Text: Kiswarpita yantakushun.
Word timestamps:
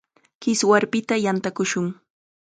Kiswarpita 0.41 1.15
yantakushun. 1.25 1.87